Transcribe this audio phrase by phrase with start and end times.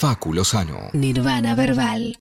[0.00, 0.90] Facu Lozano.
[0.92, 2.14] Nirvana Verbal.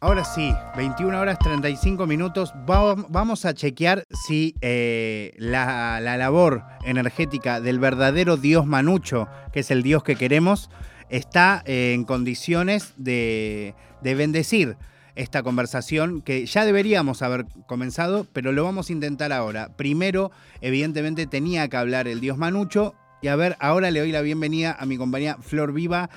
[0.00, 2.52] Ahora sí, 21 horas 35 minutos.
[2.68, 9.60] Va- Vamos a chequear si eh, la, la labor energética del verdadero Dios Manucho, que
[9.60, 10.68] es el Dios que queremos,
[11.08, 14.76] está eh, en condiciones de, de bendecir
[15.16, 19.76] esta conversación que ya deberíamos haber comenzado, pero lo vamos a intentar ahora.
[19.76, 22.94] Primero, evidentemente, tenía que hablar el Dios Manucho.
[23.22, 26.10] Y a ver, ahora le doy la bienvenida a mi compañía Flor Viva.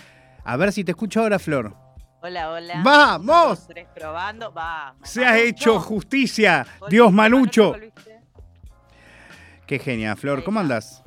[0.43, 1.75] A ver si te escucho ahora, Flor.
[2.21, 2.81] Hola, hola.
[2.83, 3.23] ¡Vamos!
[3.23, 4.51] Uno, dos, tres, probando.
[4.51, 4.95] Va.
[5.03, 7.75] Se ha hecho justicia, Dios Manucho.
[9.67, 10.43] Qué genia, Flor.
[10.43, 11.03] ¿Cómo andás?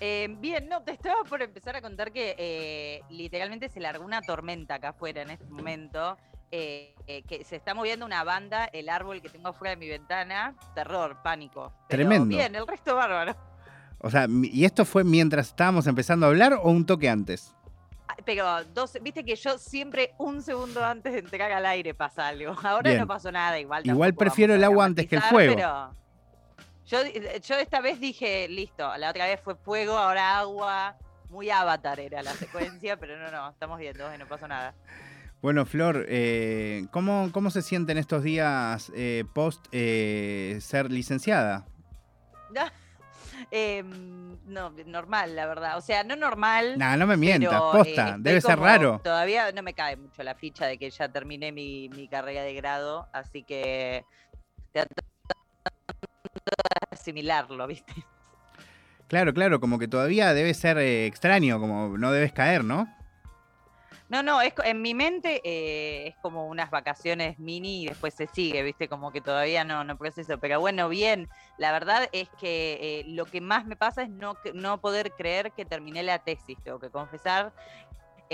[0.00, 4.20] Eh, bien, no, te estaba por empezar a contar que eh, literalmente se largó una
[4.20, 6.18] tormenta acá afuera en este momento.
[6.54, 9.88] Eh, eh, que se está moviendo una banda, el árbol que tengo afuera de mi
[9.88, 11.72] ventana, terror, pánico.
[11.88, 12.28] Pero Tremendo.
[12.28, 13.34] Bien, el resto bárbaro.
[13.96, 17.54] O sea, ¿y esto fue mientras estábamos empezando a hablar o un toque antes?
[18.06, 22.28] Ah, Pero dos, viste que yo siempre un segundo antes de entrar al aire pasa
[22.28, 22.54] algo.
[22.62, 23.00] Ahora Bien.
[23.00, 23.86] no pasó nada, igual.
[23.86, 25.54] Igual prefiero el agua antes que el fuego.
[25.54, 25.94] Pero
[26.84, 26.98] yo,
[27.42, 30.98] yo esta vez dije, listo, la otra vez fue fuego, ahora agua.
[31.30, 34.74] Muy avatar era la secuencia, pero no, no, estamos viendo, no pasó nada.
[35.42, 41.66] Bueno, Flor, eh, ¿cómo, ¿cómo se sienten estos días eh, post eh, ser licenciada?
[43.50, 45.76] Em, no, normal, la verdad.
[45.76, 46.78] O sea, no normal.
[46.78, 49.00] Nah, no me mientas, pero, posta, eh, estoy debe ser raro.
[49.02, 52.54] Todavía no me cae mucho la ficha de que ya terminé mi, mi carrera de
[52.54, 54.04] grado, así que
[54.70, 57.92] tratando de asimilarlo, ¿viste?
[59.08, 62.88] Claro, claro, como que todavía debe ser extraño, como no debes caer, ¿no?
[64.12, 68.26] No, no, es, en mi mente eh, es como unas vacaciones mini y después se
[68.26, 68.86] sigue, ¿viste?
[68.86, 70.36] Como que todavía no, no proceso.
[70.36, 74.36] Pero bueno, bien, la verdad es que eh, lo que más me pasa es no,
[74.52, 77.54] no poder creer que terminé la tesis, tengo que confesar.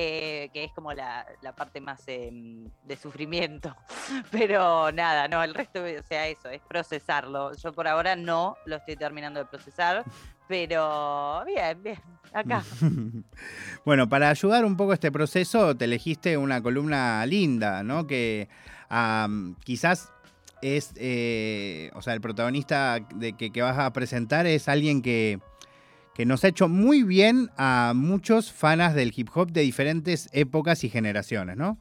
[0.00, 3.74] Eh, que es como la, la parte más em, de sufrimiento.
[4.30, 7.52] Pero nada, no, el resto, o sea, eso, es procesarlo.
[7.56, 10.04] Yo por ahora no lo estoy terminando de procesar,
[10.48, 11.98] pero bien, bien,
[12.32, 12.62] acá.
[13.84, 18.06] bueno, para ayudar un poco este proceso, te elegiste una columna linda, ¿no?
[18.06, 18.48] Que
[19.64, 20.12] quizás
[20.62, 25.40] es, eh, o sea, el protagonista de que, que vas a presentar es alguien que,
[26.18, 30.82] que nos ha hecho muy bien a muchos fanas del hip hop de diferentes épocas
[30.82, 31.78] y generaciones, ¿no?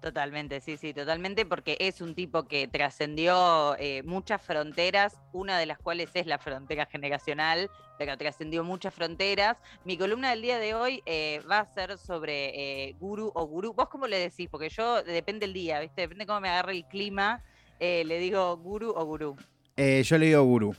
[0.00, 5.66] Totalmente, sí, sí, totalmente, porque es un tipo que trascendió eh, muchas fronteras, una de
[5.66, 7.68] las cuales es la frontera generacional,
[7.98, 9.56] pero trascendió muchas fronteras.
[9.84, 13.72] Mi columna del día de hoy eh, va a ser sobre eh, guru o gurú.
[13.72, 14.48] ¿Vos cómo le decís?
[14.48, 16.02] Porque yo, depende el día, ¿viste?
[16.02, 17.42] Depende cómo me agarre el clima,
[17.80, 19.36] eh, le digo guru o gurú.
[19.76, 20.76] Yo le digo gurú.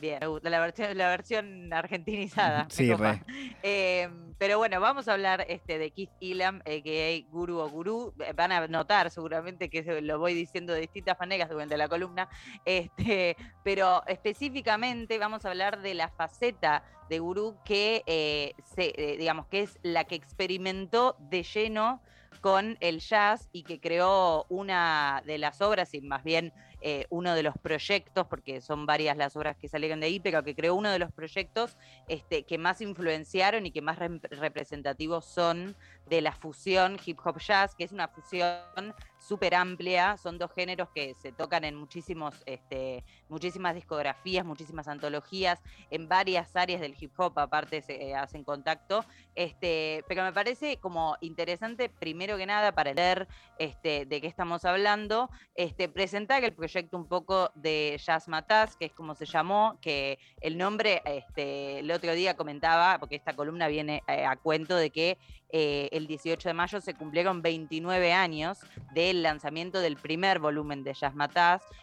[0.00, 2.66] Bien, me gusta la versión, la versión argentinizada.
[2.70, 3.22] Sí, re.
[3.62, 7.30] Eh, pero bueno, vamos a hablar este, de Keith Elam, a.k.a.
[7.30, 8.14] Guru o Gurú.
[8.20, 12.28] Eh, Van a notar seguramente que lo voy diciendo de distintas maneras durante la columna.
[12.64, 19.16] Este, pero específicamente vamos a hablar de la faceta de Gurú que, eh, se, eh,
[19.16, 22.00] digamos, que es la que experimentó de lleno
[22.40, 27.34] con el jazz y que creó una de las obras, y más bien eh, uno
[27.34, 30.74] de los proyectos, porque son varias las obras que salieron de ahí, pero que creó
[30.74, 36.32] uno de los proyectos este, que más influenciaron y que más representativos son de la
[36.32, 41.32] fusión hip hop jazz, que es una fusión súper amplia, son dos géneros que se
[41.32, 47.82] tocan en muchísimos, este, muchísimas discografías, muchísimas antologías, en varias áreas del hip hop aparte
[47.82, 53.28] se eh, hacen contacto, este, pero me parece como interesante, primero que nada, para entender
[53.58, 58.86] este, de qué estamos hablando, este, presentar el proyecto un poco de Jazz Mataz, que
[58.86, 63.68] es como se llamó, que el nombre, este, el otro día comentaba, porque esta columna
[63.68, 65.18] viene eh, a cuento de que
[65.50, 68.58] eh, el 18 de mayo se cumplieron 29 años
[68.92, 71.14] del lanzamiento del primer volumen de Jazz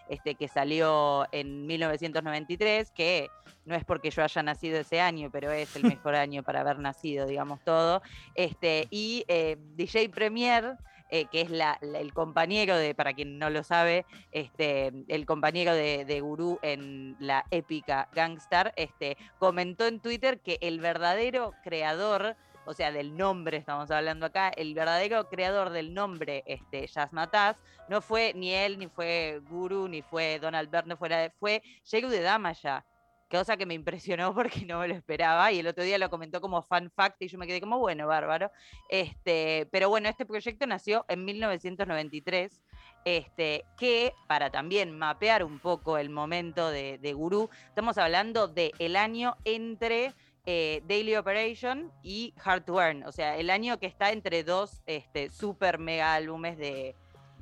[0.10, 3.30] este, que salió en 1993, que
[3.66, 6.80] no es porque yo haya nacido ese año, pero es el mejor año para haber
[6.80, 8.02] nacido, digamos todo.
[8.36, 10.76] Este, y eh, DJ Premier,
[11.10, 15.26] eh, que es la- la- el compañero de, para quien no lo sabe, este, el
[15.26, 21.54] compañero de, de Gurú en la épica Gangstar, este, comentó en Twitter que el verdadero
[21.64, 27.14] creador, o sea, del nombre estamos hablando acá, el verdadero creador del nombre este, Jazz
[27.14, 27.58] Mataz,
[27.90, 32.86] no fue ni él, ni fue Guru, ni fue Donald Byrne, fue, fue de Damaya.
[33.30, 36.42] Cosa que me impresionó porque no me lo esperaba y el otro día lo comentó
[36.42, 38.52] como fan fact y yo me quedé como, bueno, bárbaro.
[38.90, 42.62] Este, pero bueno, este proyecto nació en 1993
[43.06, 48.72] este, que para también mapear un poco el momento de, de Gurú, estamos hablando del
[48.80, 50.14] el año entre
[50.46, 54.82] eh, Daily Operation y Hard to Earn, o sea, el año que está entre dos
[54.86, 56.96] este, super mega álbumes de,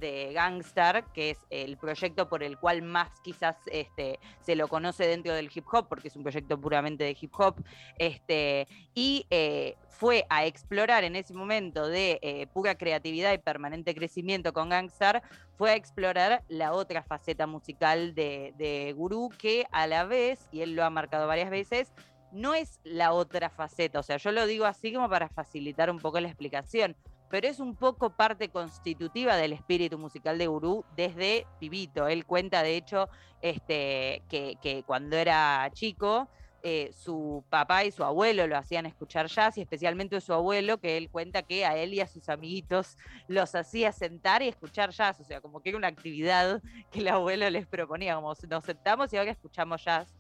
[0.03, 5.07] de Gangstar, que es el proyecto por el cual más quizás este, se lo conoce
[5.07, 7.55] dentro del hip hop, porque es un proyecto puramente de hip hop,
[7.97, 13.95] este, y eh, fue a explorar en ese momento de eh, pura creatividad y permanente
[13.95, 15.23] crecimiento con Gangstar,
[15.57, 20.61] fue a explorar la otra faceta musical de, de Guru, que a la vez, y
[20.61, 21.94] él lo ha marcado varias veces,
[22.33, 26.00] no es la otra faceta, o sea, yo lo digo así como para facilitar un
[26.00, 26.95] poco la explicación
[27.33, 32.07] pero es un poco parte constitutiva del espíritu musical de Gurú desde pibito.
[32.07, 33.09] Él cuenta, de hecho,
[33.41, 36.30] este, que, cuando era chico,
[36.62, 40.95] eh, su papá y su abuelo lo hacían escuchar jazz y especialmente su abuelo, que
[40.95, 45.19] él cuenta que a él y a sus amiguitos los hacía sentar y escuchar jazz,
[45.19, 49.12] o sea, como que era una actividad que el abuelo les proponía, como nos sentamos
[49.12, 50.13] y ahora escuchamos jazz.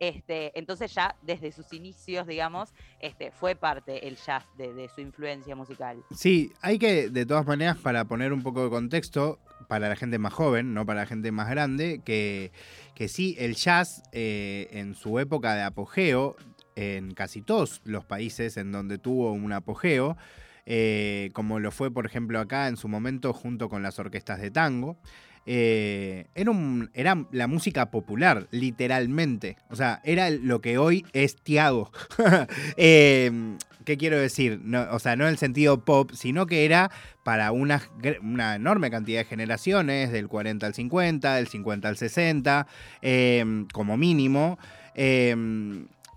[0.00, 5.54] Este, entonces ya desde sus inicios, digamos, este, fue parte el jazz de, su influencia
[5.54, 6.02] musical.
[6.16, 9.38] Sí, hay que, de todas maneras, para poner un poco de contexto,
[9.68, 12.50] para la gente más joven, no para la gente más grande, que,
[13.08, 16.34] sí, el jazz eh, en su época de apogeo,
[16.76, 20.16] en casi todos los países en donde tuvo un apogeo,
[20.64, 24.50] eh, como lo fue, por ejemplo, acá en su momento junto con las orquestas de
[24.50, 24.96] tango,
[25.52, 26.52] eh, era,
[26.94, 29.56] era la música popular, literalmente.
[29.68, 31.90] O sea, era lo que hoy es Tiago.
[32.76, 34.60] Em, ¿Qué quiero decir?
[34.92, 36.92] o sea, no en el sentido pop, sino que era
[37.24, 37.82] para una,
[38.22, 42.66] una, enorme cantidad de generaciones, del 40 al 50, del 50 al 60,
[43.02, 44.56] em, como mínimo.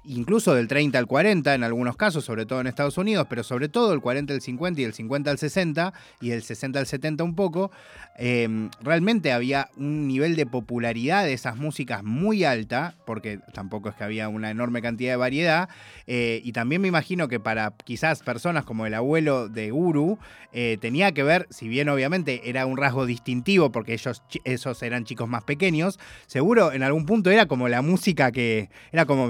[0.05, 3.69] Incluso del 30 al 40 en algunos casos, sobre todo en Estados Unidos, pero sobre
[3.69, 7.23] todo el 40 al 50 y el 50 al 60 y el 60 al 70
[7.23, 7.71] un poco,
[8.17, 13.95] em, realmente había un nivel de popularidad de esas músicas muy alta, porque tampoco es
[13.95, 15.69] que había una enorme cantidad de variedad,
[16.05, 20.19] eh, y también me imagino que para quizás personas como el abuelo de Guru,
[20.51, 25.05] eh, tenía que ver, si bien obviamente era un rasgo distintivo, porque ellos esos eran
[25.05, 25.97] chicos más pequeños,
[26.27, 29.29] seguro en algún punto era como la música que era como,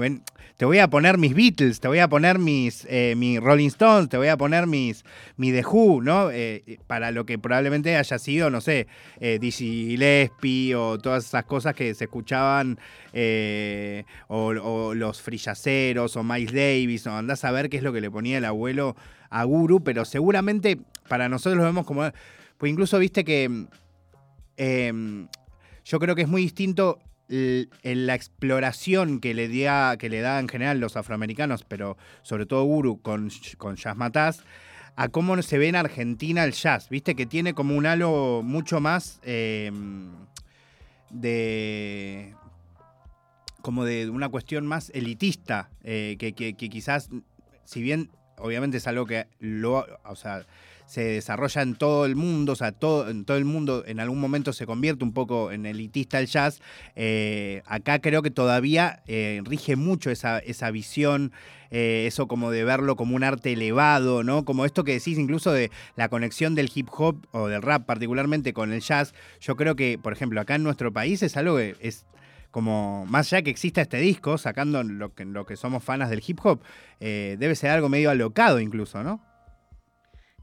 [0.64, 4.28] voy a poner mis Beatles, te voy a poner mis, eh, Rolling Stones, te voy
[4.28, 5.04] a poner mis,
[5.36, 6.30] mi The Who, ¿no?
[6.30, 8.86] Eh, para lo que probablemente haya sido, no sé,
[9.20, 12.78] eh, Dizzy o todas esas cosas que se escuchaban,
[13.12, 18.00] eh, o, los Frillaceros o Miles Davis, o andás a ver qué es lo que
[18.00, 18.96] le ponía el abuelo
[19.30, 20.78] a Guru, pero seguramente
[21.08, 22.10] para nosotros lo vemos como...
[22.58, 23.66] Pues incluso viste que...
[24.56, 25.28] Em,
[25.84, 26.98] yo creo que es muy distinto
[27.28, 32.46] en la exploración que le, da, que le da en general los afroamericanos, pero sobre
[32.46, 34.44] todo Guru con, con Jazz Mataz,
[34.96, 38.80] a cómo se ve en Argentina el jazz, viste que tiene como un halo mucho
[38.80, 40.12] más em,
[41.10, 42.34] de
[43.60, 47.08] como de una cuestión más elitista, eh, que, que, quizás,
[47.64, 50.44] si bien obviamente es algo que lo, o sea,
[50.86, 54.20] se desarrolla en todo el mundo, o sea, todo, en todo el mundo en algún
[54.20, 56.60] momento se convierte un poco en elitista el jazz.
[56.94, 61.32] Eh, acá creo que todavía eh, rige mucho esa, esa visión.
[61.70, 64.44] Eh, eso como de verlo como un arte elevado, ¿no?
[64.44, 68.52] Como esto que decís incluso de la conexión del hip hop o del rap particularmente
[68.52, 69.12] con el jazz.
[69.40, 72.06] Yo creo que, por ejemplo, acá en nuestro país es algo que es
[72.52, 76.22] como más allá que exista este disco, sacando lo que, lo que somos fanas del
[76.24, 76.60] hip hop,
[77.00, 79.20] debe ser algo medio alocado incluso, ¿no?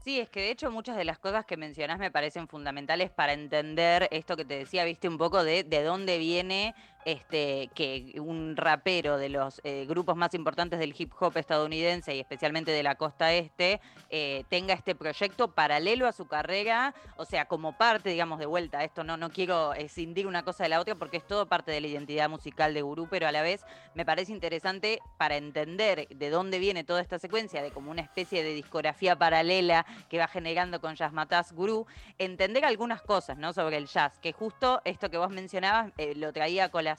[0.04, 3.34] Sí, es que de hecho muchas de las cosas que mencionás me parecen fundamentales para
[3.34, 8.56] entender esto que te decía, viste un poco de, de dónde viene este, que un
[8.56, 12.94] rapero de los eh, grupos más importantes del hip hop estadounidense y especialmente de la
[12.94, 13.80] costa este
[14.10, 18.84] eh, tenga este proyecto paralelo a su carrera, o sea, como parte, digamos, de vuelta.
[18.84, 21.80] Esto no, no quiero escindir una cosa de la otra porque es todo parte de
[21.80, 26.30] la identidad musical de Gurú, pero a la vez me parece interesante para entender de
[26.30, 30.80] dónde viene toda esta secuencia, de como una especie de discografía paralela que va generando
[30.80, 31.86] con Jazz Mataz Gurú,
[32.18, 33.52] entender algunas cosas, ¿no?
[33.52, 36.91] Sobre el jazz, que justo esto que vos mencionabas eh, lo traía con la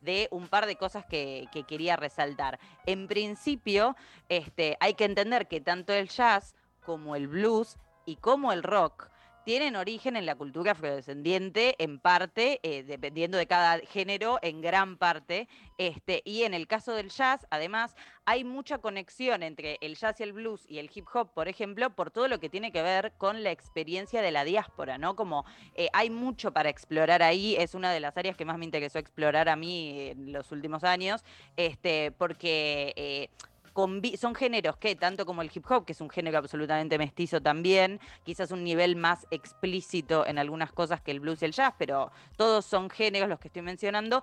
[0.00, 2.58] de un par de cosas que, quería resaltar.
[2.86, 3.96] En principio,
[4.28, 6.54] este, hay que entender que tanto el jazz
[6.84, 7.76] como el blues
[8.06, 9.10] y como el rock
[9.48, 14.98] tienen origen en la cultura afrodescendiente, en parte, eh, dependiendo de cada género, en gran
[14.98, 15.48] parte.
[15.78, 20.24] Este, y en el caso del jazz, además, hay mucha conexión entre el jazz y
[20.24, 23.14] el blues y el hip hop, por ejemplo, por todo lo que tiene que ver
[23.16, 25.16] con la experiencia de la diáspora, ¿no?
[25.16, 28.66] Como eh, hay mucho para explorar ahí, es una de las áreas que más me
[28.66, 31.24] interesó explorar a mí en los últimos años,
[31.56, 32.92] este, porque...
[32.96, 33.30] Eh,
[34.16, 38.00] son géneros que, tanto como el hip hop, que es un género absolutamente mestizo también,
[38.24, 42.10] quizás un nivel más explícito en algunas cosas que el blues y el jazz, pero
[42.36, 44.22] todos son géneros los que estoy mencionando,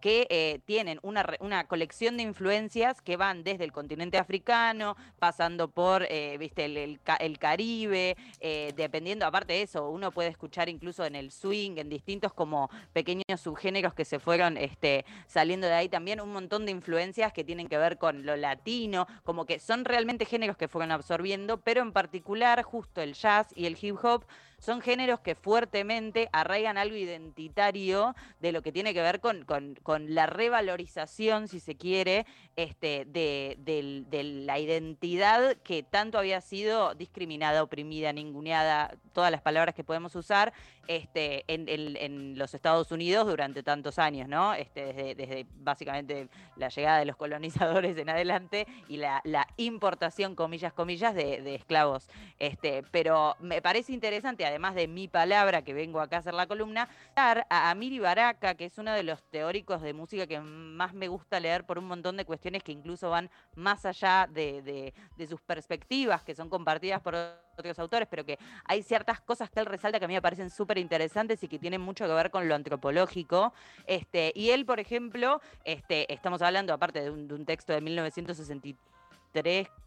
[0.00, 5.68] que eh, tienen una, una, colección de influencias que van desde el continente africano, pasando
[5.68, 7.00] por, eh, viste, el,
[7.38, 12.32] Caribe, eh, dependiendo, aparte de eso, uno puede escuchar incluso en el swing, en distintos
[12.32, 17.32] como pequeños subgéneros que se fueron este, saliendo de ahí también, un montón de influencias
[17.32, 21.60] que tienen que ver con lo latino, como que son realmente géneros que fueron absorbiendo,
[21.60, 24.24] pero en particular justo el jazz y el hip hop
[24.60, 30.14] son géneros que fuertemente arraigan algo identitario de lo que tiene que ver con, con,
[30.14, 32.26] la revalorización, si se quiere,
[32.56, 39.74] este, de, de, la identidad que tanto había sido discriminada, oprimida, ninguneada, todas las palabras
[39.74, 40.52] que podemos usar
[40.86, 44.54] este, en, en, los Estados Unidos durante tantos años, ¿no?
[44.54, 50.34] Este, desde, desde básicamente la llegada de los colonizadores en adelante y la, la importación,
[50.34, 52.08] comillas, comillas, de, de, esclavos.
[52.38, 56.46] Este, pero me parece interesante, además de mi palabra que vengo acá a hacer la
[56.46, 61.08] columna, a Amiri Baraka, que es uno de los teóricos de música que más me
[61.08, 65.26] gusta leer por un montón de cuestiones que incluso van más allá de, de, de
[65.26, 69.66] sus perspectivas, que son compartidas por otros autores, pero que hay ciertas cosas que él
[69.66, 72.48] resalta que a mí me parecen súper interesantes y que tienen mucho que ver con
[72.48, 73.52] lo antropológico.
[73.86, 77.80] Este, y él, por ejemplo, este, estamos hablando, aparte de un, de un texto de
[77.80, 78.99] 1963,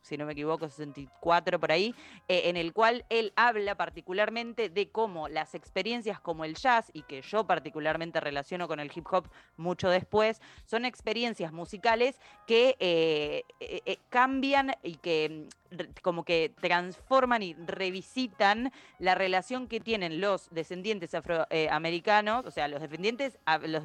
[0.02, 1.96] si no me equivoco, 64 por ahí,
[2.28, 7.04] eh, en el cual él habla particularmente de cómo las experiencias como el jazz, y
[7.04, 13.44] que yo particularmente relaciono con el hip hop mucho después, son experiencias musicales que eh,
[13.60, 15.63] eh, cambian y que mm,
[16.02, 22.82] como que transforman y revisitan la relación que tienen los descendientes afroamericanos, o sea, los
[22.82, 23.84] descendientes, los,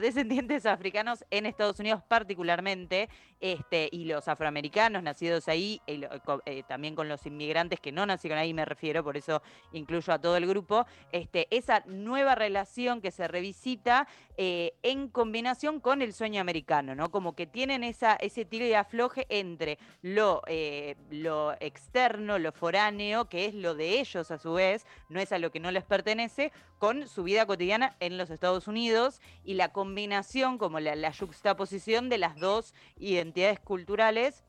[0.00, 3.08] descendientes africanos en Estados Unidos particularmente,
[3.40, 6.06] este, y los afroamericanos nacidos ahí, eh,
[6.44, 9.42] eh, también con los inmigrantes que no nacieron ahí, me refiero, por eso
[9.72, 14.06] incluyo a todo el grupo, este, esa nueva relación que se revisita
[14.36, 17.10] eh, en combinación con el sueño americano, ¿no?
[17.10, 20.42] Como que tienen esa, ese tiro y afloje entre lo,
[21.10, 25.38] lo externo, lo foráneo, que es lo de ellos a su vez, no es a
[25.38, 29.72] lo que no les pertenece, con su vida cotidiana en los Estados Unidos y la
[29.72, 34.44] combinación, como la, la juxtaposición de las dos identidades culturales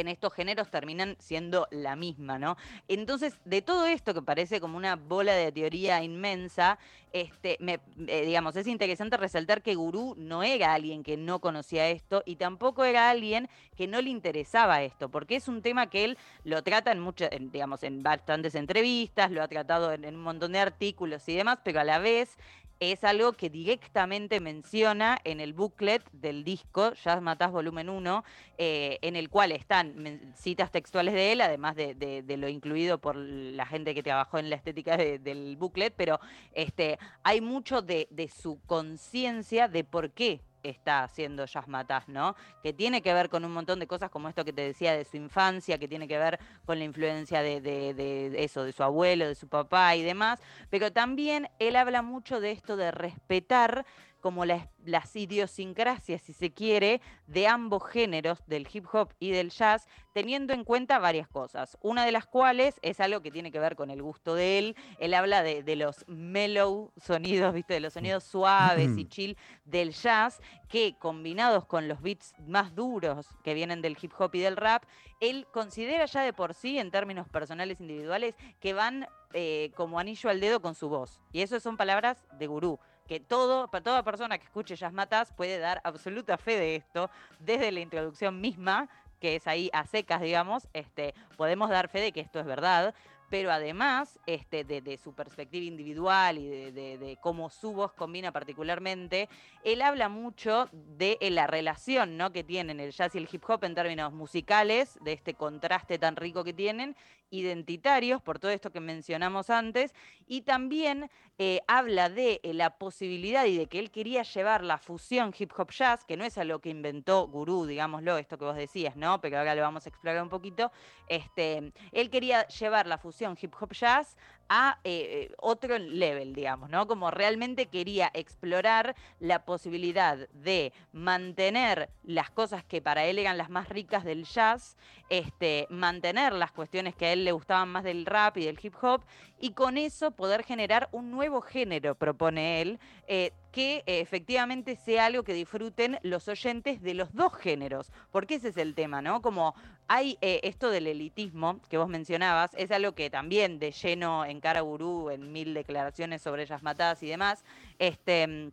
[0.00, 2.56] en estos géneros terminan siendo la misma, ¿no?
[2.88, 6.78] Entonces, de todo esto que parece como una bola de teoría inmensa,
[7.12, 12.22] este, eh, digamos, es interesante resaltar que Gurú no era alguien que no conocía esto
[12.26, 16.18] y tampoco era alguien que no le interesaba esto, porque es un tema que él
[16.44, 20.52] lo trata en muchas, digamos, en bastantes entrevistas, lo ha tratado en, en un montón
[20.52, 22.36] de artículos y demás, pero a la vez
[22.80, 28.24] es algo que directamente menciona en el booklet del disco Jazz Matás Volumen 1,
[28.58, 33.66] eh, en el cual están citas textuales de él, además de, lo incluido por la
[33.66, 36.20] gente que trabajó en la estética del booklet, pero
[36.52, 42.34] este, hay mucho de, de su conciencia de por qué está haciendo Jazz Matás, ¿no?
[42.62, 45.04] Que tiene que ver con un montón de cosas como esto que te decía de
[45.04, 49.34] su infancia, que tiene que ver con la influencia de, eso, de su abuelo, de
[49.34, 53.86] su papá y demás, pero también él habla mucho de esto de respetar
[54.26, 59.86] como las idiosincrasias, si se quiere, de ambos géneros, del hip hop y del jazz,
[60.12, 61.78] teniendo en cuenta varias cosas.
[61.80, 64.76] Una de las cuales es algo que tiene que ver con el gusto de él.
[64.98, 67.74] Él habla de, los mellow sonidos, ¿viste?
[67.74, 73.28] De los sonidos suaves y chill del jazz, que combinados con los beats más duros
[73.44, 74.82] que vienen del hip hop y del rap,
[75.20, 80.30] él considera ya de por sí, en términos personales individuales, que van eh, como anillo
[80.30, 81.20] al dedo con su voz.
[81.30, 85.58] Y eso son palabras de gurú que todo, toda persona que escuche Jazz Matas puede
[85.58, 87.10] dar absoluta fe de esto,
[87.40, 88.88] desde la introducción misma,
[89.20, 92.94] que es ahí a secas, digamos, este, podemos dar fe de que esto es verdad,
[93.28, 99.28] pero además este, de, su perspectiva individual y de, cómo su voz combina particularmente,
[99.64, 102.32] él habla mucho de eh, la relación ¿no?
[102.32, 106.16] que tienen el jazz y el hip hop en términos musicales, de este contraste tan
[106.16, 106.96] rico que tienen,
[107.30, 109.94] identitarios, por todo esto que mencionamos antes,
[110.26, 114.78] y también eh, habla de eh, la posibilidad y de que él quería llevar la
[114.78, 118.44] fusión hip hop jazz, que no es a lo que inventó Gurú, digámoslo, esto que
[118.44, 119.20] vos decías, ¿no?
[119.20, 120.72] Pero ahora lo vamos a explorar un poquito.
[121.08, 124.16] Este, él quería llevar la fusión hip hop jazz
[124.48, 126.86] a eh, otro level, digamos, ¿no?
[126.86, 133.50] Como realmente quería explorar la posibilidad de mantener las cosas que para él eran las
[133.50, 134.76] más ricas del jazz,
[135.08, 138.74] este, mantener las cuestiones que a él le gustaban más del rap y del hip
[138.82, 139.02] hop,
[139.38, 145.22] y con eso poder generar un nuevo género, propone él, eh, que efectivamente sea algo
[145.22, 149.22] que disfruten los oyentes de los dos géneros, porque ese es el tema, ¿no?
[149.22, 149.54] Como
[149.88, 154.40] hay eh, esto del elitismo que vos mencionabas, es algo que también de lleno en
[154.40, 157.46] cara gurú, en mil declaraciones sobre ellas matadas y demás,
[157.78, 158.52] este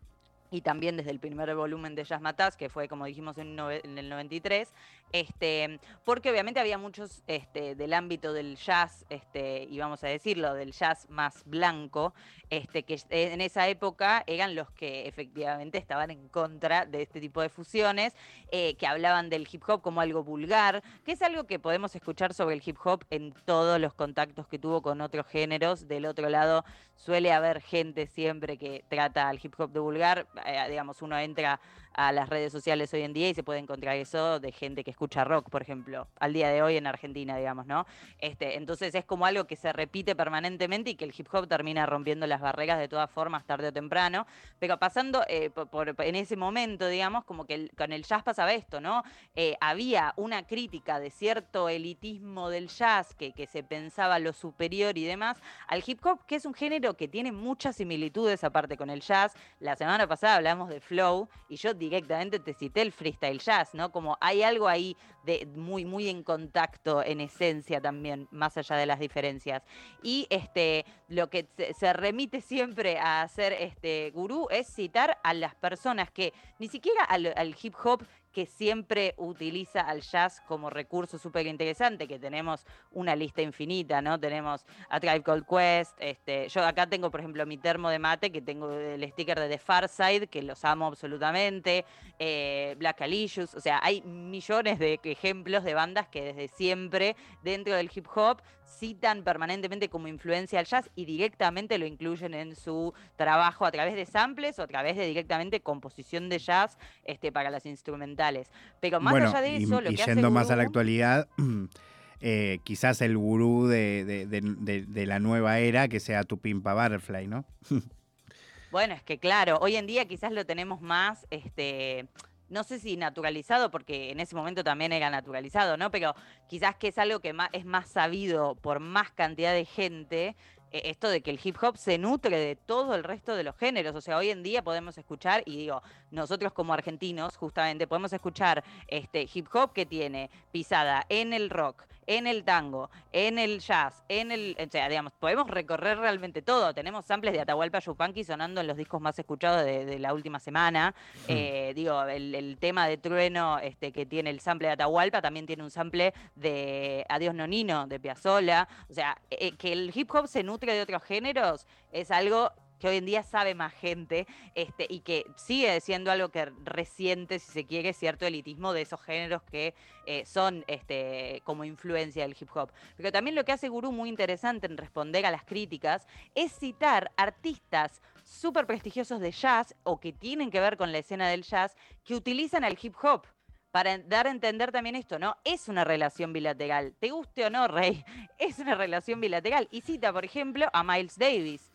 [0.52, 4.08] y también desde el primer volumen de Jazz Matas, que fue, como dijimos, en, el
[4.08, 4.70] 93,
[5.12, 10.54] este, porque obviamente había muchos este, del ámbito del jazz, este, y vamos a decirlo,
[10.54, 12.14] del jazz más blanco,
[12.50, 17.42] este, que en esa época eran los que efectivamente estaban en contra de este tipo
[17.42, 18.16] de fusiones,
[18.52, 22.34] eh, que hablaban del hip hop como algo vulgar, que es algo que podemos escuchar
[22.34, 25.88] sobre el hip hop en todos los contactos que tuvo con otros géneros.
[25.88, 26.64] Del otro lado,
[26.96, 31.60] suele haber gente siempre que trata al hip hop de vulgar, eh, digamos, uno entra
[31.94, 34.92] a las redes sociales hoy en día y se puede encontrar eso de gente que
[34.92, 37.86] escucha rock, por ejemplo, al día de hoy en Argentina, digamos, ¿no?
[38.20, 41.86] Este, entonces es como algo que se repite permanentemente y que el hip hop termina
[41.86, 44.26] rompiendo las barreras de todas formas, tarde o temprano,
[44.60, 48.82] pero pasando eh, por, en ese momento, digamos, como que con el jazz pasaba esto,
[48.82, 49.04] ¿no?
[49.36, 54.98] Eh, había una crítica de cierto elitismo del jazz que, que se pensaba lo superior
[54.98, 58.90] y demás, al hip hop, que es un género que tiene muchas similitudes aparte con
[58.90, 59.34] el jazz.
[59.60, 63.92] La semana pasada hablamos de flow y yo directamente te cité el freestyle jazz, ¿no?
[63.92, 68.86] Como hay algo ahí de muy, muy en contacto en esencia también, más allá de
[68.86, 69.64] las diferencias.
[70.02, 71.48] Y este, lo que
[71.78, 77.04] se, remite siempre a hacer este gurú es citar a las personas que ni siquiera
[77.04, 83.16] al hip hop que siempre utiliza al jazz como recurso súper interesante, que tenemos una
[83.16, 84.20] lista infinita, ¿no?
[84.20, 88.32] Tenemos a Tribe Called Quest, este, yo acá tengo, por ejemplo, mi termo de mate,
[88.32, 91.86] que tengo el sticker de The Far Side, que los amo absolutamente,
[92.20, 97.76] eh, Black Alicious, o sea, hay millones de ejemplos de bandas que desde siempre dentro
[97.76, 102.94] del hip hop citan permanentemente como influencia al jazz y directamente lo incluyen en su
[103.16, 107.50] trabajo a través de samples o a través de directamente composición de jazz este, para
[107.50, 108.52] las instrumentales.
[108.80, 111.28] Pero más allá de eso, lo y que yendo más a la actualidad,
[112.22, 117.46] eh, quizás el gurú de, la nueva era que sea tu pimpa Butterfly, ¿no?
[118.72, 122.08] bueno, es que claro, hoy en día quizás lo tenemos más, este,
[122.54, 125.92] no sé si naturalizado, porque en ese momento también era naturalizado, ¿no?
[125.92, 126.16] Pero
[126.48, 130.36] quizás que es algo que es más sabido por más cantidad de gente,
[130.72, 133.56] eh, esto de que el hip hop se nutre de todo el resto de los
[133.58, 133.96] géneros.
[133.96, 138.64] O sea, hoy en día podemos escuchar, y digo, nosotros como argentinos, justamente, podemos escuchar
[138.88, 144.04] este hip hop que tiene pisada en el rock, en el tango, en el jazz,
[144.10, 144.56] en el.
[144.60, 146.74] O sea, digamos, podemos recorrer realmente todo.
[146.74, 150.94] Tenemos samples de Atahualpa Yupanqui sonando en los discos más escuchados de, la última semana.
[151.28, 151.32] Hmm.
[151.32, 155.64] Eh, digo, el, tema de Trueno este, que tiene el sample de Atahualpa también tiene
[155.64, 158.68] un sample de Adiós Nonino, de Piazzolla.
[158.90, 162.52] O sea, eh, que el hip hop se nutre de otros géneros es algo
[162.84, 167.40] que hoy en día sabe más gente este, y que sigue siendo algo que resiente,
[167.40, 169.74] si se quiere, cierto elitismo de esos géneros que
[170.06, 172.74] eh, son este, como influencia del hip hop.
[172.98, 177.14] Pero también lo que hace Guru muy interesante en responder a las críticas es citar
[177.16, 181.78] artistas súper prestigiosos de jazz o que tienen que ver con la escena del jazz
[182.04, 183.26] que utilizan el hip hop
[183.72, 185.38] para dar a entender también esto, ¿no?
[185.46, 186.96] Es una relación bilateral.
[187.00, 188.04] Te guste o no, Rey,
[188.40, 189.70] es una relación bilateral.
[189.72, 191.72] Y cita, por ejemplo, a Miles Davis,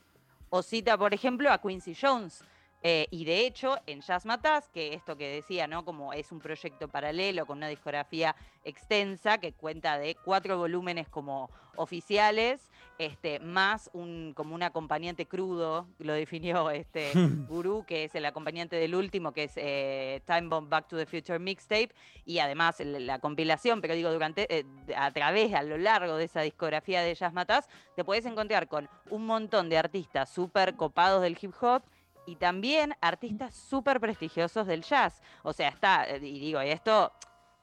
[0.51, 2.45] o cita, por ejemplo, a Quincy Jones.
[2.83, 5.85] Eh, y de hecho, en Jazz Matas, que esto que decía, ¿no?
[5.85, 11.51] Como es un proyecto paralelo con una discografía extensa que cuenta de cuatro volúmenes como
[11.75, 17.13] oficiales, este, más un, como un acompañante crudo, lo definió este
[17.49, 21.07] Guru, que es el acompañante del último, que es eh, Time Bomb Back to the
[21.07, 21.91] Future Mixtape,
[22.25, 24.65] y además la compilación, pero digo, durante, eh,
[24.97, 28.89] a través, a lo largo de esa discografía de Jazz Matas, te puedes encontrar con
[29.11, 31.83] un montón de artistas súper copados del hip hop
[32.27, 35.23] y también artistas súper prestigiosos del jazz.
[35.43, 37.13] O sea, está, eh, y digo, esto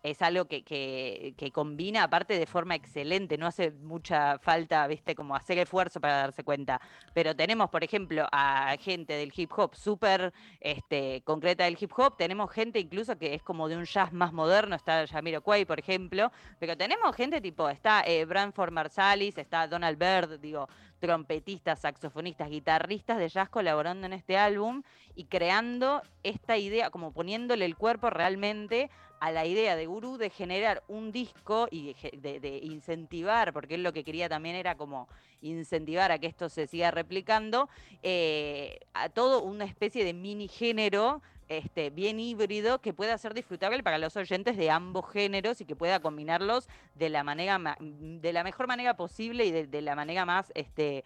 [0.06, 5.36] es algo que, que, combina aparte de forma excelente, no hace mucha falta, viste, como
[5.36, 6.80] hacer esfuerzo para darse cuenta.
[7.14, 12.18] Pero tenemos, por ejemplo, a gente del hip hop súper este, concreta del hip hop,
[12.18, 15.80] tenemos gente incluso que es como de un jazz más moderno, está Yamiro Quay, por
[15.80, 20.68] ejemplo, pero tenemos gente tipo, está eh, Branford Marsalis, está Donald Byrd, digo,
[21.00, 24.84] trompetistas, saxofonistas, guitarristas de jazz colaborando en este álbum
[25.16, 28.90] y creando esta idea, como poniéndole el cuerpo realmente
[29.20, 33.94] a la idea de Guru de generar un disco y de, incentivar, porque él lo
[33.94, 35.08] que quería también era como
[35.42, 37.70] incentivar a que esto se siga replicando,
[38.04, 43.84] eh, a todo una especie de mini género este, bien híbrido que pueda ser disfrutable
[43.84, 48.44] para los oyentes de ambos géneros y que pueda combinarlos de la manera de la
[48.44, 51.04] mejor manera posible y de, la manera más este,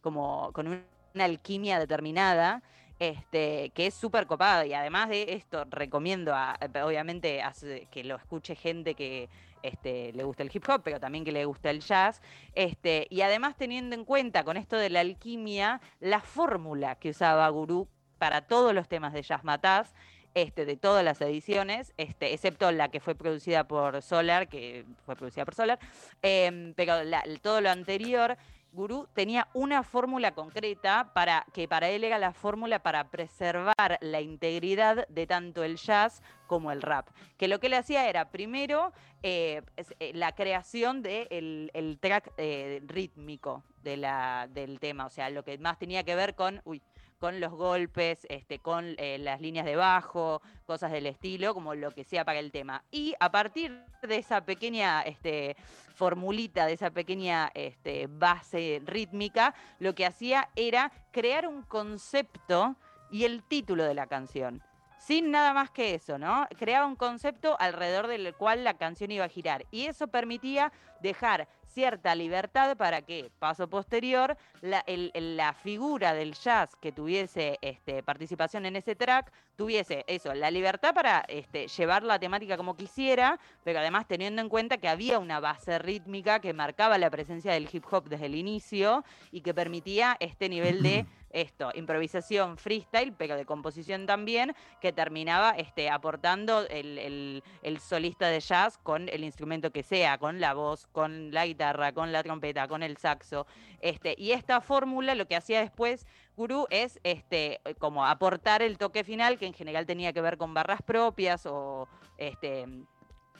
[0.00, 2.62] como con una alquimia determinada.
[3.02, 4.64] Este, que es súper copado.
[4.64, 7.42] Y además de esto, recomiendo, a, obviamente,
[7.90, 9.28] que lo escuche gente que
[9.64, 12.22] este, le gusta el hip hop, pero también que le gusta el jazz.
[12.54, 17.48] Este, y además teniendo en cuenta con esto de la alquimia, la fórmula que usaba
[17.48, 17.88] Gurú
[18.18, 19.94] para todos los temas de Jazz Mataz,
[20.34, 25.16] este, de todas las ediciones, este, excepto la que fue producida por Solar, que fue
[25.16, 25.80] producida por Solar,
[26.22, 26.94] em, pero
[27.42, 28.38] todo lo anterior
[28.72, 34.20] Gurú tenía una fórmula concreta para que para él era la fórmula para preservar la
[34.20, 37.08] integridad de tanto el jazz como el rap.
[37.36, 42.82] Que lo que él hacía era primero eh, eh, la creación del el track eh,
[42.86, 46.82] rítmico de la, del tema, o sea, lo que más tenía que ver con, uy,
[47.22, 51.92] con los golpes, este, con eh, las líneas de bajo, cosas del estilo, como lo
[51.92, 52.82] que sea para el tema.
[52.90, 55.54] Y a partir de esa pequeña este,
[55.94, 62.74] formulita, de esa pequeña este, base rítmica, lo que hacía era crear un concepto
[63.12, 64.60] y el título de la canción
[64.98, 66.46] sin nada más que eso, ¿no?
[66.58, 71.48] Creaba un concepto alrededor del cual la canción iba a girar y eso permitía dejar
[71.72, 78.66] cierta libertad para que, paso posterior, la, la figura del jazz que tuviese este, participación
[78.66, 83.78] en ese track tuviese eso, la libertad para este, llevar la temática como quisiera, pero
[83.78, 87.84] además teniendo en cuenta que había una base rítmica que marcaba la presencia del hip
[87.90, 93.44] hop desde el inicio y que permitía este nivel de esto, improvisación, freestyle, pero de
[93.44, 97.42] composición también, que terminaba este, aportando el,
[97.80, 102.12] solista de jazz con el instrumento que sea, con la voz, con la guitarra, con
[102.12, 103.46] la trompeta, con el saxo.
[103.80, 109.04] Este, y esta fórmula lo que hacía después Guru es este, como aportar el toque
[109.04, 112.66] final, que en general tenía que ver con barras propias o este,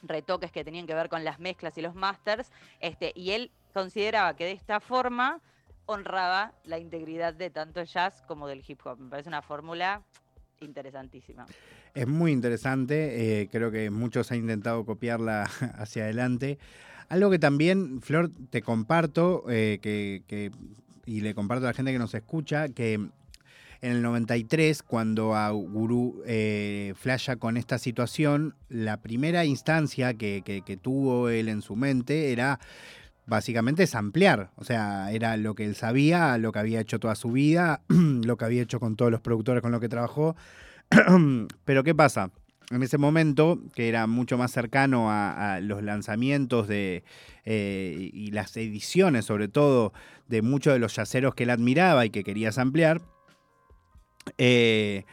[0.02, 2.50] retoques que tenían que ver con las mezclas y los masters,
[2.80, 5.40] este, y él consideraba que de esta forma
[5.86, 8.98] honraba la integridad de tanto el jazz como del hip hop.
[8.98, 10.02] Me parece una fórmula
[10.60, 11.46] interesantísima.
[11.94, 16.58] Es muy interesante, eh, creo que muchos han intentado copiarla hacia adelante.
[17.08, 20.50] Algo que también, Flor, te comparto, eh, que,
[21.04, 23.10] y le comparto a la gente que nos escucha, que en
[23.90, 26.94] el 93, cuando a Guru eh,
[27.38, 32.60] con esta situación, la primera instancia que tuvo él en su mente era
[33.26, 34.50] básicamente es ampliar.
[34.56, 38.36] O sea, era lo que él sabía, lo que había hecho toda su vida, lo
[38.36, 40.36] que había hecho con todos los productores con los que trabajó.
[41.64, 42.30] Pero ¿qué pasa?
[42.70, 47.04] En ese momento, que era mucho más cercano a, los lanzamientos de,
[47.44, 49.92] eh, y las ediciones, sobre todo,
[50.28, 53.02] de muchos de los yaceros que él admiraba y que quería ampliar,
[54.38, 55.04] eh,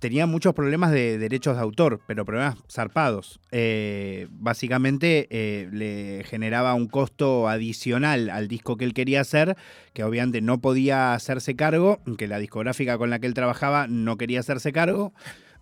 [0.00, 3.38] tenía muchos problemas de derechos de autor, pero problemas zarpados.
[3.52, 9.56] Eh, básicamente eh, le generaba un costo adicional al disco que él quería hacer,
[9.92, 14.16] que obviamente no podía hacerse cargo, que la discográfica con la que él trabajaba no
[14.16, 15.12] quería hacerse cargo.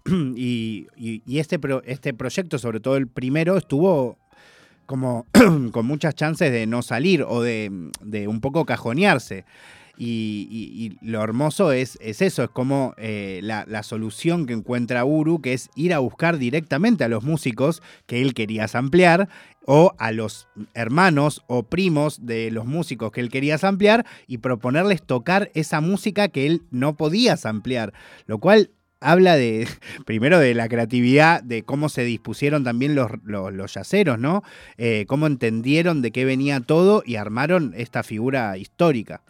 [0.11, 0.87] Y,
[1.27, 4.17] este, este proyecto, sobre todo el primero, estuvo
[4.87, 5.27] como
[5.73, 7.69] con muchas chances de no salir o de
[8.27, 9.45] un poco cajonearse.
[10.01, 15.55] Y, lo hermoso es, es, eso, es como eh, la, solución que encuentra Uru, que
[15.55, 19.29] es ir a buscar directamente a los músicos que él quería samplear
[19.67, 25.03] o a los hermanos o primos de los músicos que él quería samplear y proponerles
[25.03, 27.93] tocar esa música que él no podía samplear,
[28.27, 29.67] lo cual habla de,
[30.07, 34.43] primero de la creatividad, de cómo se dispusieron también los, los, yaceros, ¿no?
[34.77, 39.23] Eh, cómo entendieron de qué venía todo y armaron esta figura histórica.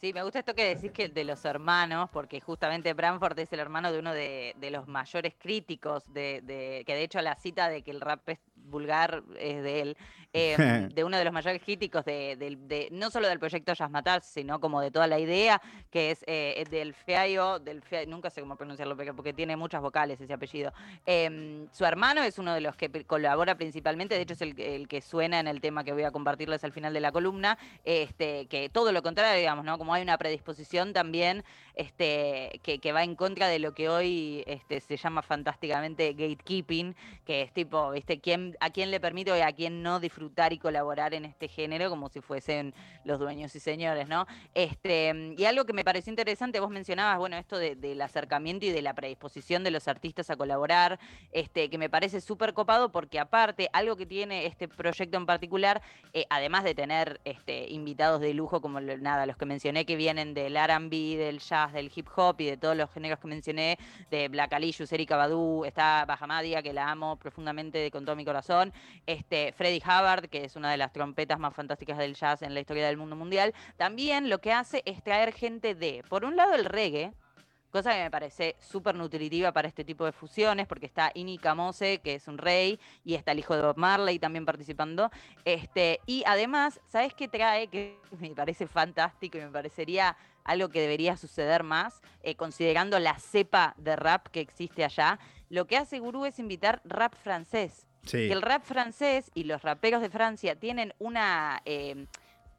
[0.00, 3.60] Sí, me gusta esto que decís que de los hermanos, porque justamente Branford es el
[3.60, 7.82] hermano de uno de, los mayores críticos, de, de, que de hecho la cita de
[7.82, 8.38] que el rap es
[8.70, 9.96] vulgar es de él,
[10.32, 10.56] em,
[10.94, 14.80] de uno de los mayores críticos de, no solo del proyecto Jazz Matar, sino como
[14.80, 15.60] de toda la idea,
[15.90, 20.32] que es eh, del Feayo, del nunca sé cómo pronunciarlo porque tiene muchas vocales ese
[20.32, 20.72] apellido.
[21.06, 25.00] Em, su hermano es uno de los que colabora principalmente, de hecho es el, que
[25.00, 28.68] suena en el tema que voy a compartirles al final de la columna, este, que
[28.68, 29.78] todo lo contrario, digamos, ¿no?
[29.78, 34.80] Como hay una predisposición también este, que, va en contra de lo que hoy este,
[34.80, 38.20] se llama fantásticamente gatekeeping, que es tipo, ¿viste?
[38.20, 41.88] ¿Quién, ¿A quién le permite o a quién no disfrutar y colaborar en este género
[41.88, 42.74] como si fuesen
[43.04, 44.26] los dueños y señores, ¿no?
[44.54, 48.82] Este, y algo que me pareció interesante, vos mencionabas, bueno, esto del acercamiento y de
[48.82, 50.98] la predisposición de los artistas a colaborar,
[51.32, 55.82] este, que me parece súper copado porque aparte, algo que tiene este proyecto en particular,
[56.12, 60.34] eh, además de tener este, invitados de lujo como nada, los que mencioné que vienen
[60.34, 63.78] del R&B, del jazz, del hip hop y de todos los géneros que mencioné,
[64.10, 68.72] de Black Alicious, Erika Badu, está Bahamadia, que la amo profundamente con todo mi corazón,
[69.06, 72.60] este, Freddie Hubbard, que es una de las trompetas más fantásticas del jazz en la
[72.60, 76.54] historia del mundo mundial, también lo que hace es traer gente de, por un lado
[76.54, 77.12] el reggae,
[77.70, 81.98] cosa que me parece súper nutritiva para este tipo de fusiones, porque está Ini Kamose,
[81.98, 85.10] que es un rey, y está el hijo de Bob Marley también participando.
[85.44, 87.68] Este, y además, ¿sabes qué trae?
[87.68, 93.18] Que me parece fantástico y me parecería algo que debería suceder más, eh, considerando la
[93.18, 95.18] cepa de rap que existe allá.
[95.48, 97.86] Lo que hace Gurú es invitar rap francés.
[98.10, 101.60] Que el rap francés y los raperos de Francia tienen una...
[101.66, 102.06] Eh,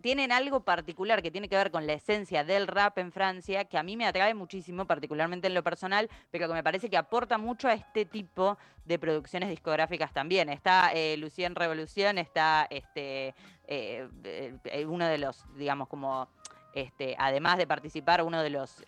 [0.01, 3.77] tienen algo particular que tiene que ver con la esencia del rap en Francia, que
[3.77, 7.37] a mí me atrae muchísimo, particularmente en lo personal, pero que me parece que aporta
[7.37, 10.49] mucho a este tipo de producciones discográficas también.
[10.49, 13.33] Está eh, Lucien Revolución, está este
[13.67, 16.27] eh, eh, uno de los, digamos, como
[16.73, 18.83] este, además de participar, uno de los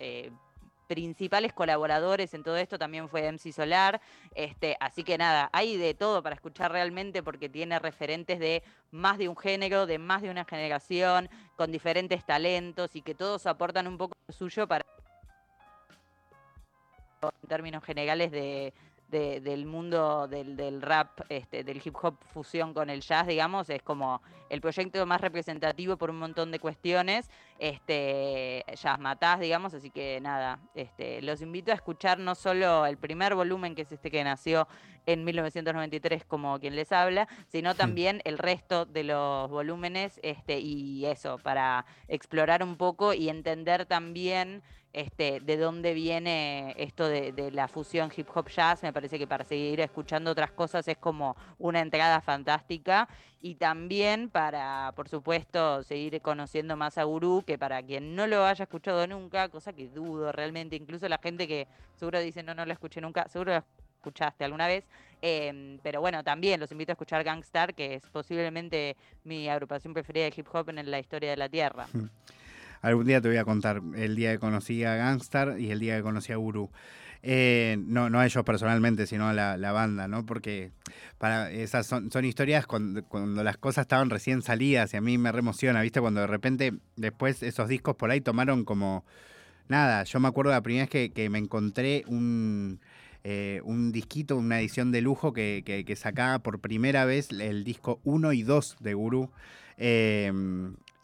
[0.88, 4.02] principales colaboradores en todo esto también fue MC Solar.
[4.36, 9.18] Este, así que nada, hay de todo para escuchar realmente porque tiene referentes de más
[9.18, 13.88] de un género, de más de una generación, con diferentes talentos y que todos aportan
[13.88, 14.86] un poco suyo para
[17.42, 18.74] en términos generales de,
[19.14, 24.22] del mundo del, rap, este, del hip hop fusión con el jazz, digamos, es como
[24.50, 27.30] el proyecto más representativo por un montón de cuestiones.
[27.60, 32.98] Este, Jazz Matás, digamos, así que nada, este, los invito a escuchar no solo el
[32.98, 34.68] primer volumen, que es este que nació
[35.06, 41.06] en 1993 como quien les habla, sino también el resto de los volúmenes este, y
[41.06, 44.64] eso, para explorar un poco y entender también
[44.94, 48.84] este, de dónde viene esto de, la fusión hip hop jazz.
[48.84, 53.10] Me parece que para seguir escuchando otras cosas es como una entrada fantástica.
[53.42, 58.46] Y también para, por supuesto, seguir conociendo más a Gurú, que para quien no lo
[58.46, 62.66] haya escuchado nunca, cosa que dudo realmente, incluso la gente que seguro dice no, no
[62.66, 63.64] lo escuché nunca, seguro lo
[63.98, 64.86] escuchaste alguna vez.
[65.22, 70.26] Em, pero bueno, también los invito a escuchar Gangstar, que es posiblemente mi agrupación preferida
[70.26, 71.88] de hip hop en la historia de la Tierra.
[71.92, 72.10] Hmm.
[72.84, 75.96] Algún día te voy a contar el día que conocí a Gangstar y el día
[75.96, 76.70] que conocí a Guru.
[77.26, 80.26] Eh, no, a ellos personalmente, sino a la, banda, ¿no?
[80.26, 80.72] Porque
[81.18, 83.02] para esas son, historias cuando,
[83.42, 86.02] las cosas estaban recién salidas y a mí me remociona, ¿viste?
[86.02, 89.06] Cuando de repente después esos discos por ahí tomaron como...
[89.70, 92.82] Nada, yo me acuerdo la primera vez que, me encontré un,
[93.24, 98.02] eh, un disquito, una edición de lujo que, que, sacaba por primera vez el disco
[98.04, 99.32] 1 y 2 de Guru.
[99.78, 100.34] Eh,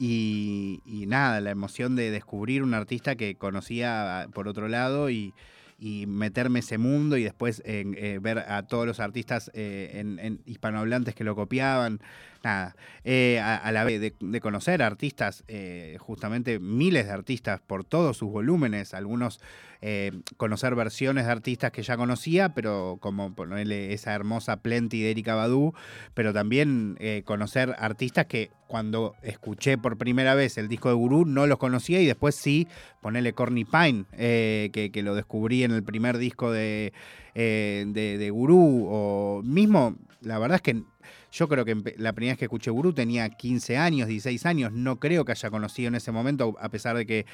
[0.02, 5.34] y, nada, la emoción de descubrir un artista que conocía por otro lado y,
[6.08, 11.24] meterme ese mundo y después eh, ver a todos los artistas eh, en, hispanohablantes que
[11.24, 12.02] lo copiaban.
[12.44, 15.44] Nada, eh, a, la vez de, conocer artistas,
[16.00, 19.42] justamente miles de artistas por todos sus volúmenes, algunos
[20.38, 25.36] conocer versiones de artistas que ya conocía, pero como ponerle esa hermosa Plenty de Erika
[25.36, 25.74] Badu,
[26.14, 31.48] pero también conocer artistas que cuando escuché por primera vez el disco de Gurú no
[31.48, 32.68] los conocía y después sí,
[33.02, 36.94] ponerle Corny Pine, eh, que, lo descubrí en el primer disco de,
[37.34, 40.84] eh, de, Gurú, o mismo, la verdad es que
[41.32, 45.00] yo creo que la primera vez que escuché Gurú tenía 15 años, 16 años, no
[45.00, 47.26] creo que haya conocido en ese momento, a pesar de que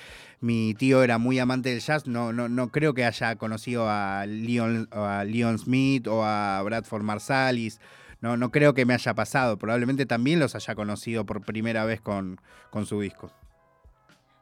[0.41, 4.25] mi tío era muy amante del jazz, no, no, no creo que haya conocido a
[4.25, 7.79] Leon, a Leon Smith o a Bradford Marsalis
[8.21, 9.57] no, no creo que me haya pasado.
[9.57, 13.31] Probablemente también los haya conocido por primera vez con, con su disco.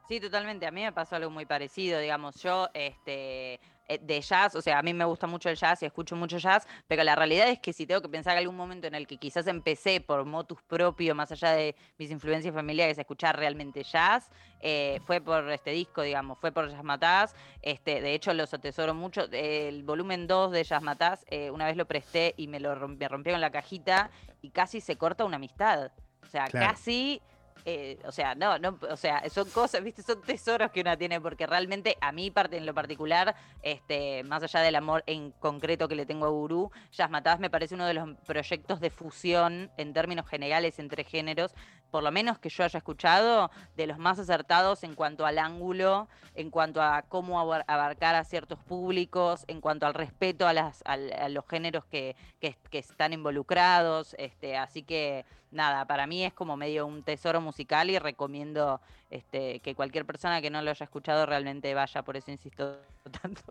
[0.08, 0.66] Sí, totalmente.
[0.66, 2.00] A mí me pasó algo muy parecido.
[2.00, 5.86] Digamos, yo este, de jazz, o sea, a mí me gusta mucho el jazz y
[5.86, 8.96] escucho mucho jazz, pero la realidad es que si tengo que pensar algún momento en
[8.96, 13.84] el que quizás empecé por motus propio, más allá de mis influencias familiares, escuchar realmente
[13.84, 14.30] jazz,
[14.66, 17.36] eh, fue por este disco, digamos, fue por Jazz Matás.
[17.62, 19.28] Este, de hecho, los atesoro mucho.
[19.30, 23.10] El volumen 2 de Jazz Matás, eh, una vez lo presté y me lo rompió,
[23.10, 24.10] rompieron la cajita
[24.42, 25.92] y casi se corta una amistad.
[26.22, 27.22] O sea, casi
[27.66, 31.22] eh, o sea, no, no, o sea, son cosas, viste, son tesoros que uno tiene,
[31.22, 35.88] porque realmente a mí, parte en lo particular, este, más allá del amor en concreto
[35.88, 39.94] que le tengo a Gurú, Jazz me parece uno de los proyectos de fusión en
[39.94, 41.54] términos generales entre géneros,
[41.90, 46.10] por lo menos que yo haya escuchado, de los más acertados en cuanto al ángulo,
[46.36, 50.84] en cuanto a cómo abarcar a ciertos públicos, en cuanto al respeto a, las,
[51.30, 56.86] los géneros que, que están involucrados, este, así que nada, para mí es como medio
[56.86, 61.74] un tesoro musical y recomiendo este, que cualquier persona que no lo haya escuchado realmente
[61.74, 62.78] vaya, por eso insisto
[63.22, 63.42] tanto.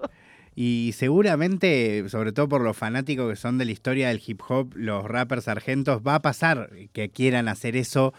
[0.54, 4.72] Y seguramente, sobre todo por los fanáticos que son de la historia del hip hop,
[4.74, 8.12] los rappers argentos, va a pasar que quieran hacer eso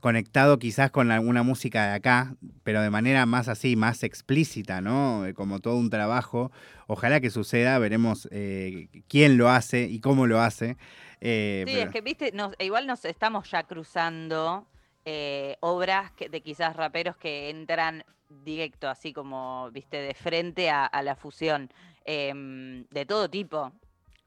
[0.00, 5.24] conectado quizás con alguna música de acá, pero de manera más así, más explícita, ¿no?
[5.34, 6.52] Como todo un trabajo.
[6.86, 10.76] Ojalá que suceda, veremos eh, quién lo hace y cómo lo hace.
[11.20, 14.66] Eh, sí, es que, viste, igual nos estamos ya cruzando
[15.04, 18.04] eh, obras de quizás raperos que entran
[18.44, 21.70] directo, así como, viste, de frente a, la fusión,
[22.04, 23.72] em, de todo tipo.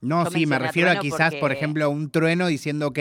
[0.01, 2.99] No, sí, me refiero a quizás, por ejemplo, un trueno diciendo, ok,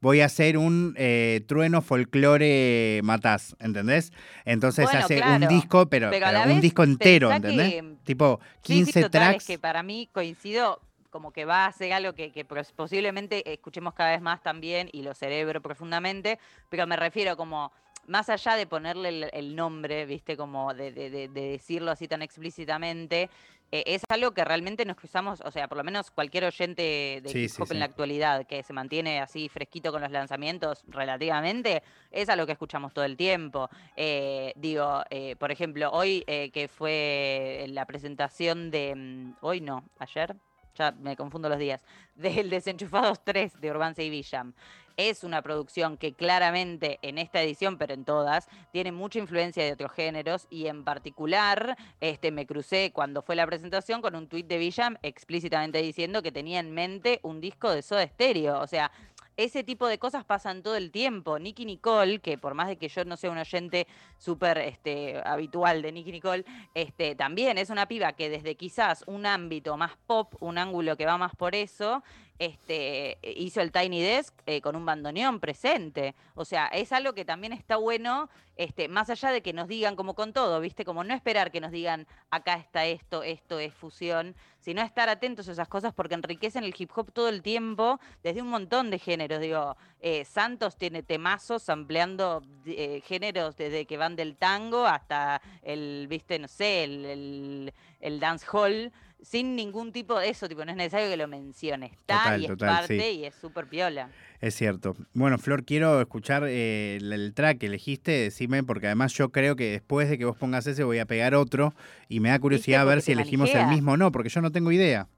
[0.00, 4.12] voy a hacer un eh, trueno folclore matás, ¿entendés?
[4.44, 6.10] Entonces hace un disco, pero,
[6.46, 7.82] un disco entero, ¿entendés?
[8.04, 9.46] tipo 15 tracks.
[9.46, 10.80] que para mí coincido
[11.16, 15.14] como que va a ser algo que, posiblemente escuchemos cada vez más también y lo
[15.14, 17.72] cerebro profundamente, pero me refiero como
[18.06, 20.90] más allá de ponerle el, nombre, viste, como de,
[21.32, 23.30] decirlo así tan explícitamente,
[23.72, 27.30] eh, es algo que realmente nos cruzamos, o sea, por lo menos cualquier oyente de
[27.32, 32.28] hip hop en la actualidad que se mantiene así fresquito con los lanzamientos relativamente, es
[32.28, 33.70] algo que escuchamos todo el tiempo.
[33.96, 40.36] Eh, digo, eh, por ejemplo, hoy que fue la presentación de, mm, hoy no, ayer,
[40.76, 41.82] ya me confundo los días,
[42.14, 44.54] del Desenchufados 3 de Urban y Villam.
[44.96, 49.72] Es una producción que claramente en esta edición, pero en todas, tiene mucha influencia de
[49.72, 54.46] otros géneros y en particular este, me crucé cuando fue la presentación con un tuit
[54.46, 58.58] de Villam explícitamente diciendo que tenía en mente un disco de Soda Stereo.
[58.60, 58.90] O sea,
[59.36, 61.38] ese tipo de cosas pasan todo el tiempo.
[61.38, 63.86] Nicky Nicole, que por más de que yo no sea un oyente
[64.18, 66.44] súper este, habitual de Nicky Nicole,
[66.74, 71.06] este, también es una piba que desde quizás un ámbito más pop, un ángulo que
[71.06, 72.02] va más por eso,
[72.38, 76.14] este, hizo el Tiny Desk eh, con un bandoneón presente.
[76.34, 79.96] O sea, es algo que también está bueno, este, más allá de que nos digan,
[79.96, 80.84] como con todo, ¿viste?
[80.84, 85.48] Como no esperar que nos digan, acá está esto, esto es fusión, sino estar atentos
[85.48, 88.98] a esas cosas porque enriquecen el hip hop todo el tiempo, desde un montón de
[88.98, 89.40] géneros.
[89.40, 96.06] Digo, eh, Santos tiene temazos ampliando eh, géneros desde que van del tango hasta el,
[96.08, 96.38] ¿viste?
[96.38, 100.76] No sé, el, el, el dance hall sin ningún tipo de eso, tipo, no es
[100.76, 101.86] necesario que lo mencione.
[101.86, 104.10] Está y es parte y es súper piola.
[104.40, 104.96] Es cierto.
[105.14, 109.70] Bueno, Flor, quiero escuchar eh, el, track que elegiste, decime, porque además yo creo que
[109.72, 111.74] después de que vos pongas ese voy a pegar otro
[112.08, 114.52] y me da curiosidad a ver si elegimos el mismo o no, porque yo no
[114.52, 115.08] tengo idea.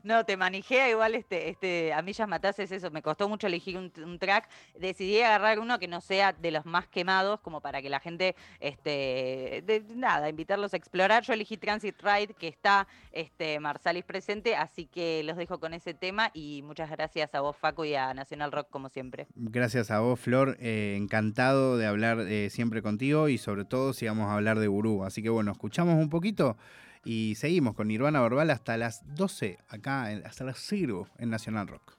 [0.02, 4.18] No, te manijea igual este, este, a ya matases eso, me costó mucho elegir un,
[4.18, 8.00] track, decidí agarrar uno que no sea de los más quemados, como para que la
[8.00, 11.22] gente, este, de, nada, invitarlos a explorar.
[11.22, 15.94] Yo elegí Transit Ride, que está este, Marsalis presente, así que los dejo con ese
[15.94, 19.26] tema y muchas gracias a vos, Facu, y a Nacional Rock, como siempre.
[19.34, 24.06] Gracias a vos, Flor, eh, encantado de hablar eh, siempre contigo y sobre todo si
[24.06, 25.04] vamos a hablar de Gurú.
[25.04, 26.56] Así que bueno, escuchamos un poquito.
[27.04, 31.96] Y seguimos con Nirvana Verbal hasta las 12, acá, hasta las 0 en Nacional Rock.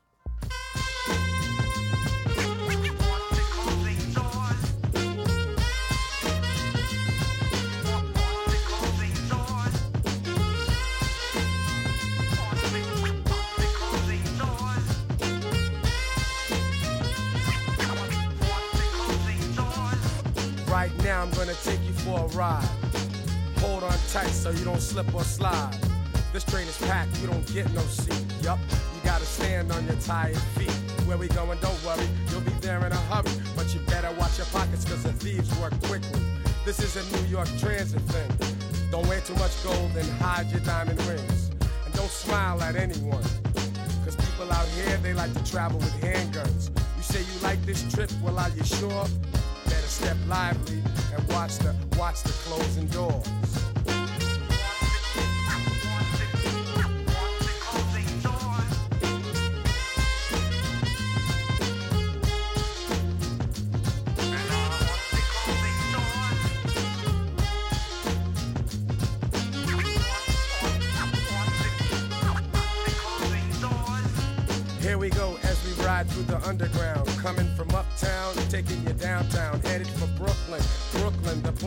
[20.69, 23.08] Right now I'm gonna take you for a ride.
[24.11, 25.77] Tight so you don't slip or slide.
[26.33, 28.25] This train is packed, you don't get no seat.
[28.41, 28.57] Yup,
[28.95, 30.71] you gotta stand on your tired feet.
[31.05, 33.29] Where we going, don't worry, you'll be there in a hurry.
[33.55, 36.21] But you better watch your pockets, cause the thieves work quickly.
[36.65, 38.31] This is a New York transit thing.
[38.89, 41.51] Don't wear too much gold and hide your diamond rings.
[41.85, 43.21] And don't smile at anyone.
[44.05, 46.71] Cause people out here, they like to travel with handguns.
[46.97, 49.05] You say you like this trip, well, are you sure?
[49.65, 50.81] Better step lively
[51.13, 53.38] and watch the watch the closing doors.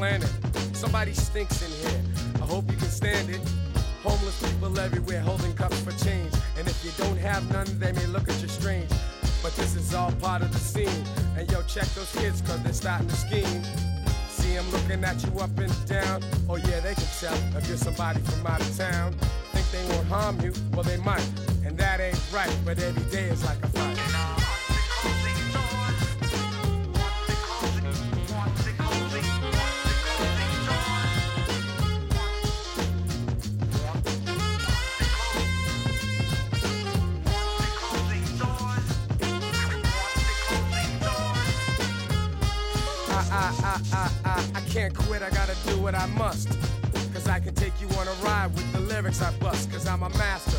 [0.02, 0.28] Planet.
[0.72, 2.02] Somebody stinks in here.
[2.42, 3.40] I hope you can stand it.
[4.02, 6.32] Homeless people everywhere holding cups for change.
[6.58, 8.90] And if you don't have none, they may look at you strange.
[9.44, 11.04] But this is all part of the scene.
[11.36, 13.62] And yo, check those kids, cause they're starting to scheme.
[14.28, 16.20] See them looking at you up and down.
[16.48, 19.14] Oh yeah, they can tell if you're somebody from out of town.
[19.52, 20.52] Think they won't harm you?
[20.72, 21.30] Well, they might.
[21.64, 24.11] And that ain't right, but every day is like a fight.
[44.72, 46.48] Can't quit, I gotta do what I must.
[47.12, 49.70] Cause I can take you on a ride with the lyrics I bust.
[49.70, 50.56] Cause I'm a master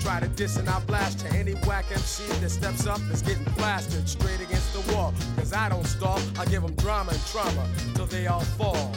[0.00, 3.44] try to diss and I blast to Any whack MC that steps up is getting
[3.54, 5.14] blasted straight against the wall.
[5.36, 8.92] Cause I don't stall, I give them drama and trauma till they all fall.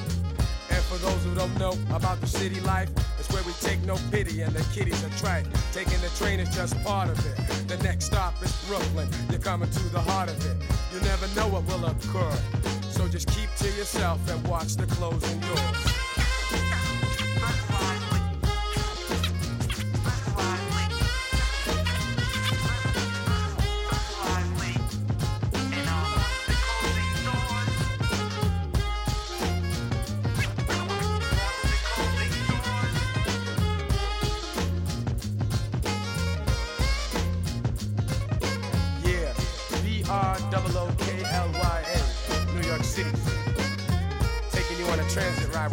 [0.90, 4.42] For those who don't know about the city life, it's where we take no pity
[4.42, 5.46] and the kiddies are trite.
[5.74, 7.68] Taking the train is just part of it.
[7.68, 9.10] The next stop is Brooklyn.
[9.30, 10.58] You're coming to the heart of it.
[10.94, 12.38] You never know what will occur.
[12.92, 15.95] So just keep to yourself and watch the closing doors.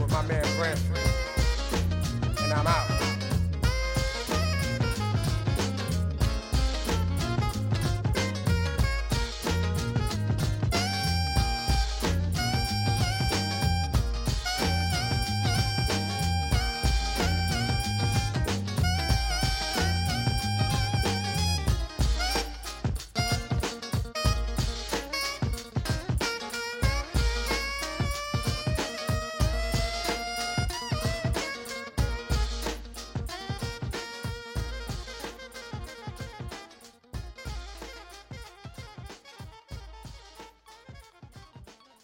[0.03, 0.42] With my man